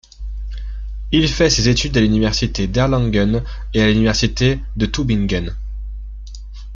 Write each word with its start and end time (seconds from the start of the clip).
Il 1.11 1.27
fait 1.29 1.51
ses 1.51 1.69
études 1.69 1.95
à 1.95 2.01
l'Université 2.01 2.65
d'Erlangen 2.67 3.43
et 3.75 3.83
à 3.83 3.87
l'Université 3.87 4.59
de 4.75 4.87
Tübingen. 4.87 5.55